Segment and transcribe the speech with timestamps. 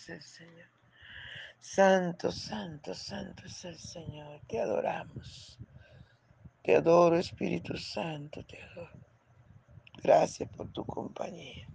[0.00, 0.68] es el Señor.
[1.58, 4.40] Santo, santo, santo es el Señor.
[4.48, 5.58] Te adoramos.
[6.62, 8.98] Te adoro, Espíritu Santo, te adoro.
[10.02, 11.66] Gracias por tu compañía.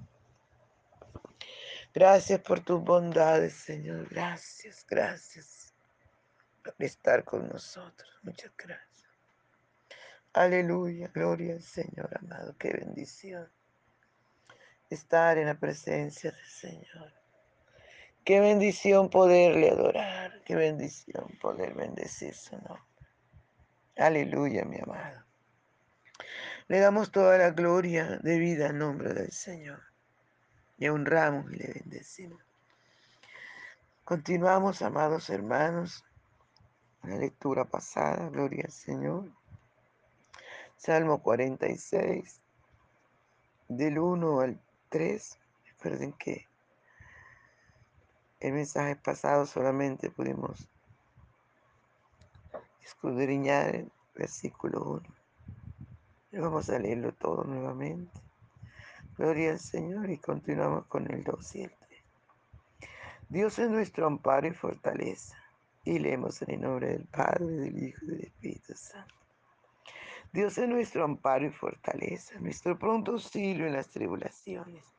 [1.94, 4.10] Gracias por tus bondades, Señor.
[4.10, 5.74] Gracias, gracias
[6.64, 8.10] por estar con nosotros.
[8.24, 9.06] Muchas gracias.
[10.34, 12.56] Aleluya, gloria al Señor, amado.
[12.58, 13.48] Qué bendición
[14.90, 17.25] estar en la presencia del Señor.
[18.26, 20.42] Qué bendición poderle adorar.
[20.46, 22.82] Qué bendición poder bendecir su nombre.
[23.98, 25.24] Aleluya, mi amado.
[26.68, 29.80] Le damos toda la gloria de vida en nombre del Señor.
[30.78, 32.42] Le honramos y le bendecimos.
[34.04, 36.04] Continuamos, amados hermanos,
[37.04, 39.32] la lectura pasada, gloria al Señor.
[40.78, 42.42] Salmo 46,
[43.68, 45.40] del 1 al 3.
[45.68, 46.48] Recuerden que
[48.46, 50.70] el mensaje pasado solamente pudimos
[52.84, 55.02] escudriñar el versículo 1.
[56.32, 58.12] Y vamos a leerlo todo nuevamente.
[59.18, 62.04] Gloria al Señor y continuamos con el 2 y el 3.
[63.30, 65.36] Dios es nuestro amparo y fortaleza.
[65.84, 69.16] Y leemos en el nombre del Padre, del Hijo y del Espíritu Santo.
[70.32, 74.95] Dios es nuestro amparo y fortaleza, nuestro pronto auxilio en las tribulaciones.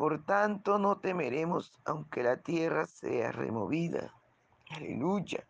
[0.00, 4.14] Por tanto, no temeremos aunque la tierra sea removida.
[4.70, 5.46] Aleluya.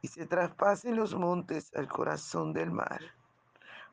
[0.00, 3.02] Y se traspasen los montes al corazón del mar,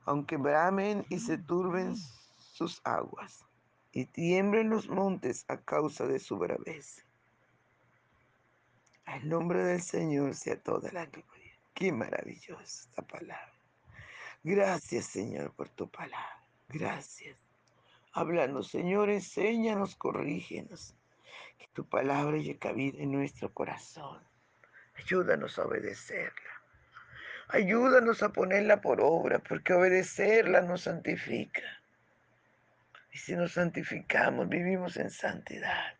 [0.05, 1.97] aunque bramen y se turben
[2.37, 3.43] sus aguas,
[3.91, 7.03] y tiemblen los montes a causa de su braveza.
[9.03, 11.51] Al nombre del Señor sea toda la gloria.
[11.73, 13.51] Qué maravillosa esta palabra.
[14.41, 16.45] Gracias, Señor, por tu palabra.
[16.69, 17.44] Gracias.
[18.17, 20.95] Háblanos, Señor, enséñanos, corrígenos.
[21.59, 24.23] Que tu palabra llegue cabida en nuestro corazón.
[24.95, 26.53] Ayúdanos a obedecerla.
[27.49, 31.61] Ayúdanos a ponerla por obra, porque obedecerla nos santifica.
[33.11, 35.95] Y si nos santificamos, vivimos en santidad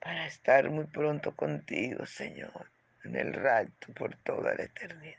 [0.00, 2.70] para estar muy pronto contigo, Señor,
[3.04, 5.18] en el rapto por toda la eternidad.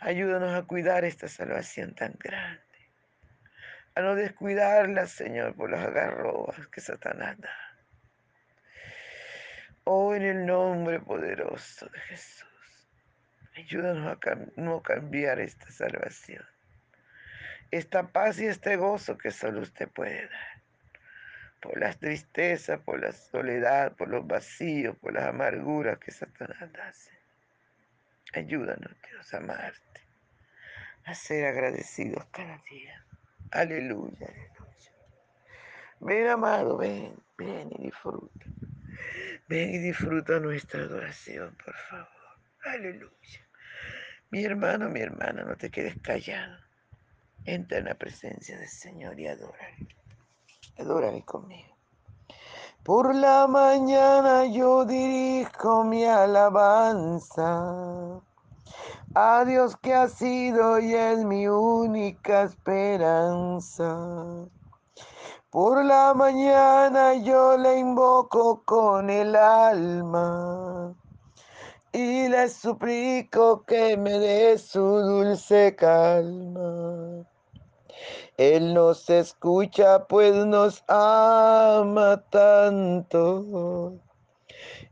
[0.00, 2.65] Ayúdanos a cuidar esta salvación tan grande,
[3.96, 7.50] a no descuidarla, Señor, por las agarrobas que Satanás da.
[9.84, 12.88] Oh, en el nombre poderoso de Jesús,
[13.56, 16.44] ayúdanos a no cambiar esta salvación
[17.70, 20.62] esta paz y este gozo que solo usted puede dar.
[21.60, 27.10] Por las tristezas, por la soledad, por los vacíos, por las amarguras que Satanás hace.
[28.34, 30.00] Ayúdanos, Dios, a amarte,
[31.04, 33.04] a ser agradecidos cada día.
[33.52, 34.92] Aleluya, aleluya.
[36.00, 38.46] Ven, amado, ven, ven y disfruta.
[39.48, 42.08] Ven y disfruta nuestra adoración, por favor.
[42.64, 43.46] Aleluya.
[44.30, 46.58] Mi hermano, mi hermana, no te quedes callado.
[47.44, 49.88] Entra en la presencia del Señor y adórale.
[50.78, 51.76] Adórale conmigo.
[52.82, 57.52] Por la mañana yo dirijo mi alabanza
[59.18, 63.96] a Dios que ha sido y es mi única esperanza.
[65.48, 70.94] Por la mañana yo le invoco con el alma
[71.92, 77.24] y le suplico que me dé su dulce calma.
[78.36, 83.98] Él nos escucha pues nos ama tanto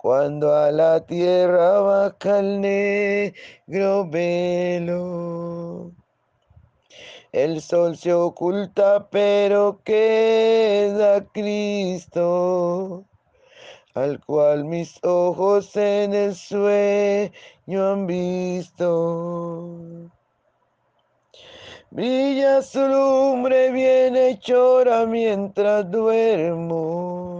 [0.00, 5.92] cuando a la tierra baja el negro velo.
[7.32, 13.04] El sol se oculta, pero queda Cristo
[13.94, 19.78] al cual mis ojos en el sueño han visto.
[21.90, 27.39] Brilla su lumbre bien chora mientras duermo.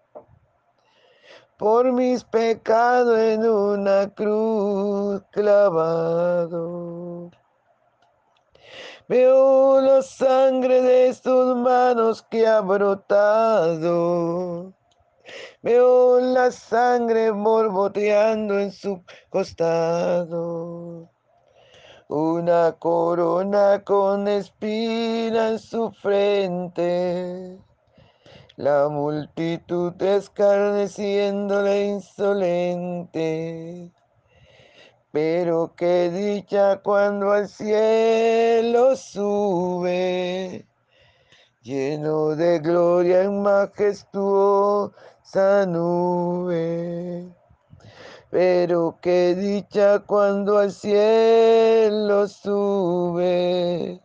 [1.61, 7.29] por mis pecados en una cruz clavado.
[9.07, 13.93] Veo la sangre de sus manos que ha brotado.
[15.61, 21.11] Veo la sangre borboteando en su costado
[22.07, 27.59] una corona con espina en su frente.
[28.57, 33.91] La multitud escarneciéndole insolente.
[35.11, 40.65] Pero qué dicha cuando al cielo sube,
[41.61, 47.31] lleno de gloria en majestuosa nube
[48.31, 54.01] pero qué dicha cuando al cielo sube,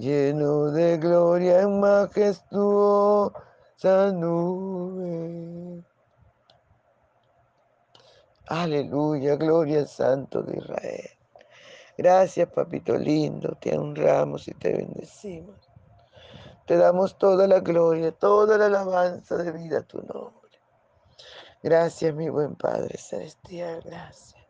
[0.00, 3.32] lleno de gloria en majestuosa
[4.12, 5.84] nube.
[8.46, 11.10] Aleluya, gloria al Santo de Israel.
[11.96, 15.70] Gracias, papito lindo, te honramos y te bendecimos.
[16.66, 20.40] Te damos toda la gloria, toda la alabanza de vida a tu nombre.
[21.62, 24.40] Gracias, mi buen Padre Celestial, gracias.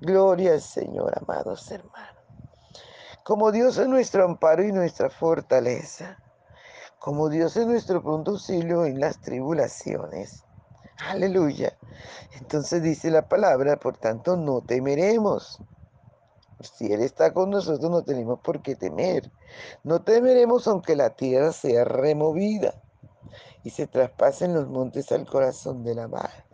[0.00, 2.23] Gloria al Señor, amados hermanos.
[3.24, 6.18] Como Dios es nuestro amparo y nuestra fortaleza,
[6.98, 10.44] como Dios es nuestro pronto auxilio en las tribulaciones.
[11.08, 11.74] Aleluya.
[12.38, 15.58] Entonces dice la palabra, por tanto no temeremos.
[16.60, 19.32] Si Él está con nosotros no tenemos por qué temer.
[19.84, 22.74] No temeremos aunque la tierra sea removida
[23.62, 26.44] y se traspasen los montes al corazón de la mar.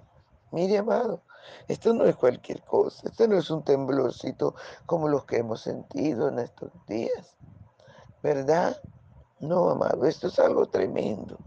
[0.53, 1.21] Mire, amado,
[1.69, 4.55] esto no es cualquier cosa, esto no es un temblorcito
[4.87, 7.37] como los que hemos sentido en estos días,
[8.23, 8.81] ¿verdad?
[9.41, 11.39] No, amado, esto es algo tremendo.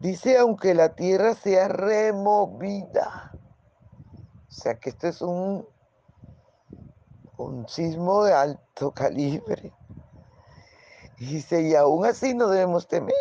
[0.00, 3.32] Dice, aunque la tierra sea removida,
[4.48, 5.66] o sea que esto es un,
[7.36, 9.72] un sismo de alto calibre.
[11.18, 13.14] dice, y aún así no debemos temer.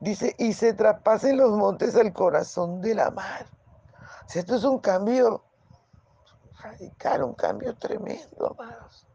[0.00, 3.46] Dice, y se traspasen los montes al corazón de la mar.
[4.34, 5.42] Esto es un cambio
[6.62, 9.06] radical, un cambio tremendo, amados.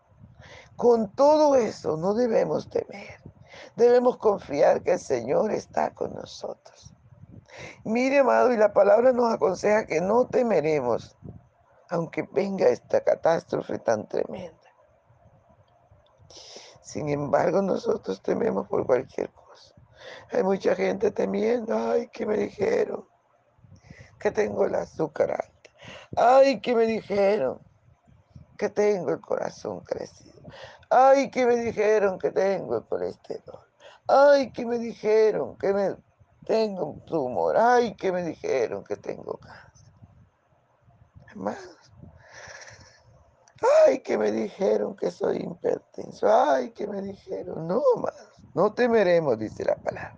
[0.75, 3.19] Con todo eso no debemos temer.
[3.75, 6.93] Debemos confiar que el Señor está con nosotros.
[7.83, 11.17] Mire, amado, y la palabra nos aconseja que no temeremos,
[11.89, 14.57] aunque venga esta catástrofe tan tremenda.
[16.81, 19.73] Sin embargo, nosotros tememos por cualquier cosa.
[20.31, 23.07] Hay mucha gente temiendo, ay, que me dijeron
[24.19, 25.69] que tengo el azúcar alta.
[26.15, 27.59] Ay, que me dijeron
[28.57, 30.41] que tengo el corazón crecido.
[30.89, 33.59] Ay, que me dijeron que tengo el colesterol.
[34.07, 35.95] Ay, que me dijeron que me
[36.45, 37.57] tengo un tumor.
[37.57, 39.93] Ay, que me dijeron que tengo cáncer.
[41.27, 41.77] Hermanos.
[43.85, 46.27] Ay, que me dijeron que soy hipertenso.
[46.31, 47.67] Ay, que me dijeron.
[47.67, 48.33] No, hermanos.
[48.53, 50.17] No temeremos, dice la palabra.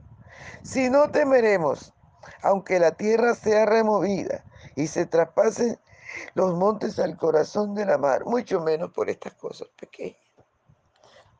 [0.62, 1.94] Si no temeremos,
[2.42, 4.44] aunque la tierra sea removida
[4.76, 5.80] y se traspasen
[6.34, 10.20] los montes al corazón de la mar, mucho menos por estas cosas pequeñas.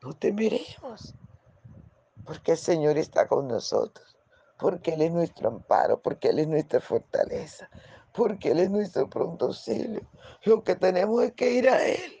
[0.02, 1.14] No temeremos,
[2.24, 4.16] porque el Señor está con nosotros,
[4.58, 7.68] porque Él es nuestro amparo, porque Él es nuestra fortaleza,
[8.12, 10.02] porque Él es nuestro pronto auxilio.
[10.44, 12.20] Lo que tenemos es que ir a Él,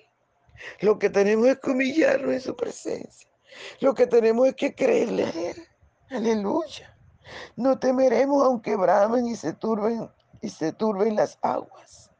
[0.80, 3.28] lo que tenemos es que humillarnos en su presencia.
[3.80, 5.68] Lo que tenemos es que creerle a Él.
[6.10, 6.89] Aleluya.
[7.56, 10.10] No temeremos aunque bramen y se turben
[10.40, 12.10] y se turben las aguas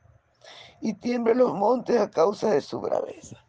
[0.81, 3.45] y tiemblen los montes a causa de su braveza.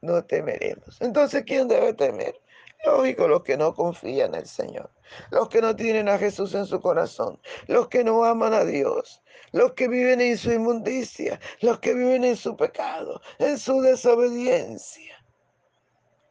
[0.00, 1.00] No temeremos.
[1.00, 2.40] Entonces, ¿quién debe temer?
[2.84, 4.90] Lógico, los que no confían en el Señor,
[5.30, 9.22] los que no tienen a Jesús en su corazón, los que no aman a Dios,
[9.52, 15.14] los que viven en su inmundicia, los que viven en su pecado, en su desobediencia,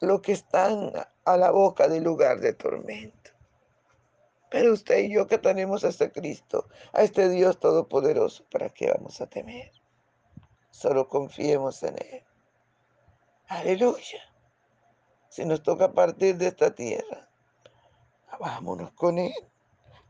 [0.02, 0.92] los que están
[1.24, 3.21] a la boca del lugar de tormento.
[4.52, 8.92] Pero usted y yo que tenemos a este Cristo, a este Dios todopoderoso, ¿para qué
[8.92, 9.72] vamos a temer?
[10.72, 12.24] Solo confiemos en Él.
[13.48, 14.20] Aleluya.
[15.30, 17.30] Si nos toca partir de esta tierra,
[18.42, 19.34] vámonos con Él.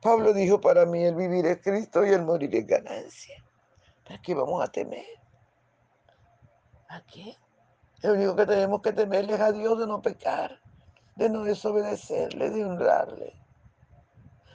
[0.01, 3.43] Pablo dijo, para mí el vivir es Cristo y el morir es ganancia.
[4.03, 5.05] ¿Para qué vamos a temer?
[6.89, 7.37] ¿A qué?
[8.01, 10.59] Lo único que tenemos que temerle es a Dios de no pecar,
[11.15, 13.40] de no desobedecerle, de honrarle.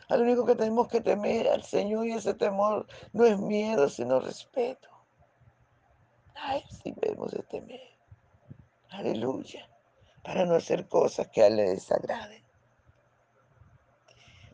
[0.09, 4.21] Al único que tenemos que temer al Señor y ese temor no es miedo, sino
[4.21, 4.89] respeto.
[6.35, 7.81] Ay, si debemos de temer.
[8.91, 9.69] Aleluya.
[10.23, 12.45] Para no hacer cosas que a él le desagraden.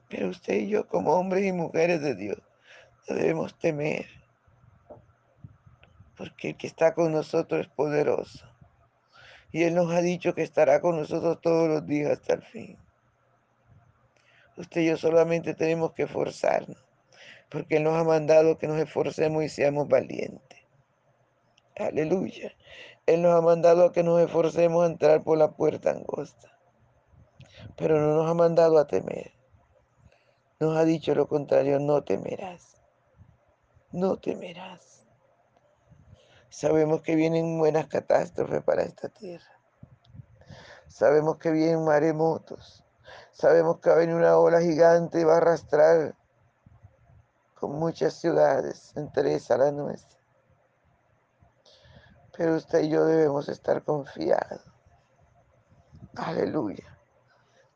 [0.09, 2.39] Pero usted y yo, como hombres y mujeres de Dios,
[3.09, 4.07] debemos temer.
[6.17, 8.47] Porque el que está con nosotros es poderoso.
[9.53, 12.79] Y Él nos ha dicho que estará con nosotros todos los días hasta el fin.
[14.63, 16.79] Usted y yo solamente tenemos que esforzarnos,
[17.51, 20.61] porque Él nos ha mandado que nos esforcemos y seamos valientes.
[21.77, 22.53] Aleluya.
[23.07, 26.57] Él nos ha mandado a que nos esforcemos a entrar por la puerta angosta,
[27.77, 29.33] pero no nos ha mandado a temer.
[30.61, 32.81] Nos ha dicho lo contrario, no temerás.
[33.91, 35.05] No temerás.
[36.51, 39.59] Sabemos que vienen buenas catástrofes para esta tierra.
[40.87, 42.82] Sabemos que vienen maremotos
[43.43, 46.15] Sabemos que va a venir una ola gigante y va a arrastrar
[47.57, 50.21] con muchas ciudades, entre esas la nuestra.
[52.37, 54.63] Pero usted y yo debemos estar confiados.
[56.15, 56.97] Aleluya.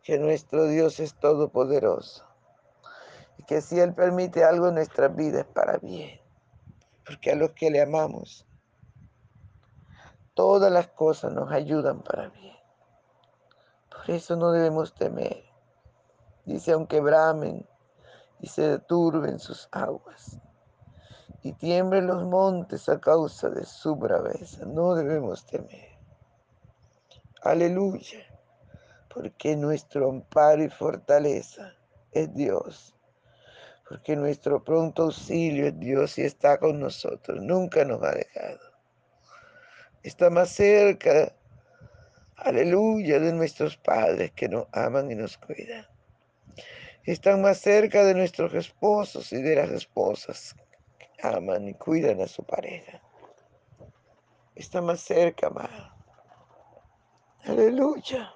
[0.04, 2.24] Que nuestro Dios es todopoderoso.
[3.36, 6.20] Y que si Él permite algo en nuestras vidas para bien.
[7.04, 8.46] Porque a los que le amamos,
[10.34, 12.54] todas las cosas nos ayudan para bien.
[13.90, 15.45] Por eso no debemos temer.
[16.46, 17.66] Dice, aunque bramen
[18.40, 20.38] y se deturben sus aguas
[21.42, 25.98] y tiemblen los montes a causa de su braveza, no debemos temer.
[27.42, 28.24] Aleluya,
[29.12, 31.74] porque nuestro amparo y fortaleza
[32.12, 32.94] es Dios,
[33.88, 38.60] porque nuestro pronto auxilio es Dios y está con nosotros, nunca nos ha dejado.
[40.04, 41.32] Está más cerca,
[42.36, 45.86] aleluya, de nuestros padres que nos aman y nos cuidan
[47.06, 50.56] están más cerca de nuestros esposos y de las esposas
[50.98, 53.00] que aman y cuidan a su pareja.
[54.56, 55.94] Está más cerca, amado.
[57.44, 58.32] Aleluya.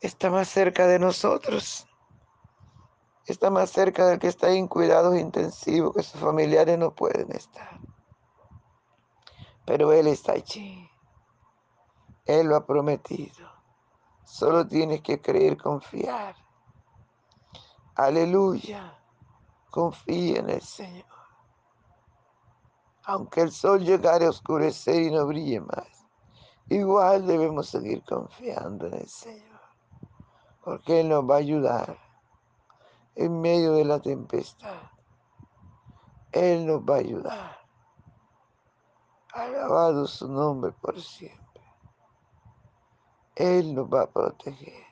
[0.00, 1.86] Está más cerca de nosotros.
[3.26, 7.78] Está más cerca del que está en cuidados intensivos, que sus familiares no pueden estar.
[9.66, 10.88] Pero Él está allí.
[12.24, 13.50] Él lo ha prometido.
[14.24, 16.34] Solo tienes que creer, confiar.
[18.00, 18.96] Aleluya.
[19.70, 21.04] Confía en el Señor.
[23.04, 26.06] Aunque el sol llegare a oscurecer y no brille más,
[26.70, 29.60] igual debemos seguir confiando en el Señor.
[30.64, 31.98] Porque Él nos va a ayudar
[33.16, 34.80] en medio de la tempestad.
[36.32, 37.58] Él nos va a ayudar.
[39.34, 41.62] Alabado su nombre por siempre.
[43.34, 44.89] Él nos va a proteger.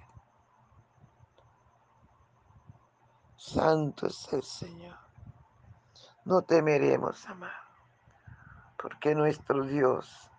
[3.48, 4.96] Santo es el Señor.
[6.24, 7.52] No temeremos, amado,
[8.76, 10.30] porque nuestro Dios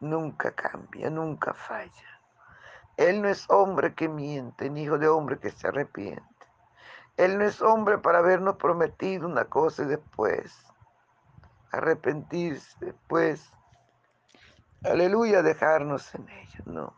[0.00, 2.20] nunca cambia, nunca falla.
[2.96, 6.24] Él no es hombre que miente, ni hijo de hombre que se arrepiente.
[7.18, 10.64] Él no es hombre para habernos prometido una cosa y después
[11.72, 13.52] arrepentirse, después,
[14.82, 16.62] aleluya, dejarnos en ella.
[16.64, 16.94] No.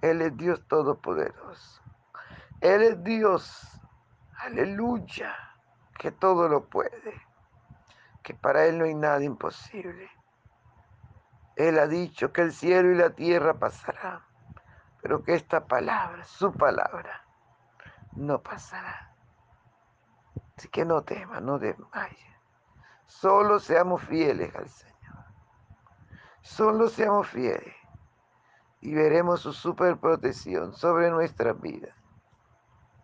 [0.00, 1.79] Él es Dios Todopoderoso.
[2.60, 3.80] Él es Dios,
[4.36, 5.34] aleluya,
[5.98, 7.14] que todo lo puede,
[8.22, 10.10] que para Él no hay nada imposible.
[11.56, 14.20] Él ha dicho que el cielo y la tierra pasarán,
[15.00, 17.24] pero que esta palabra, su palabra,
[18.12, 19.14] no pasará.
[20.58, 22.36] Así que no temas, no desmayes.
[23.06, 25.24] Solo seamos fieles al Señor.
[26.42, 27.74] Solo seamos fieles
[28.82, 31.99] y veremos su superprotección sobre nuestras vidas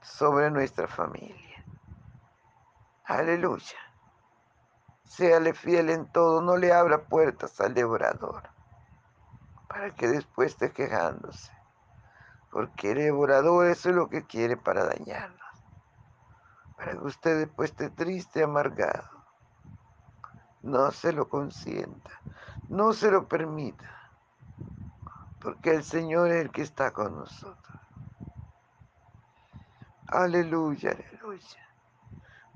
[0.07, 1.65] sobre nuestra familia.
[3.05, 3.79] Aleluya.
[5.05, 8.43] Séale fiel en todo, no le abra puertas al devorador,
[9.69, 11.53] para que después esté quejándose.
[12.51, 15.41] Porque el devorador eso es lo que quiere para dañarnos.
[16.77, 19.11] Para que usted después esté triste, amargado.
[20.63, 22.11] No se lo consienta,
[22.69, 24.11] no se lo permita,
[25.41, 27.66] porque el Señor es el que está con nosotros.
[30.09, 31.69] Aleluya, aleluya.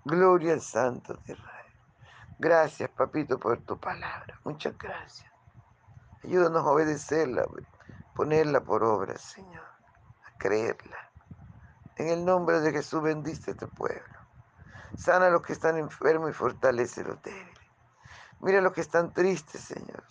[0.05, 1.73] Gloria al Santo de Israel.
[2.39, 4.39] Gracias, papito, por tu palabra.
[4.45, 5.31] Muchas gracias.
[6.23, 7.45] Ayúdanos a obedecerla,
[8.15, 10.97] ponerla por obra, Señor, a creerla.
[11.97, 14.05] En el nombre de Jesús bendice este pueblo.
[14.97, 17.71] Sana a los que están enfermos y fortalece a los débiles.
[18.41, 20.05] Mira a los que están tristes, Señor.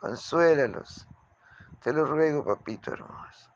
[0.00, 1.08] Consuélalos.
[1.82, 3.50] Te lo ruego, papito hermoso.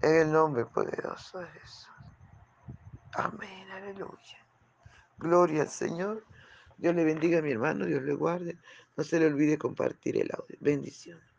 [0.00, 1.95] En el nombre poderoso de Jesús.
[3.16, 4.38] Amén, aleluya.
[5.16, 6.22] Gloria al Señor.
[6.76, 8.58] Dios le bendiga a mi hermano, Dios le guarde.
[8.94, 10.56] No se le olvide compartir el audio.
[10.60, 11.18] Bendición.